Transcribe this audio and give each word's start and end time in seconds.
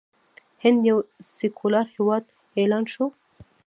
هند 0.63 0.79
یو 0.89 0.97
سیکولر 1.37 1.85
هیواد 1.95 2.23
اعلان 2.59 2.83
شو. 2.93 3.05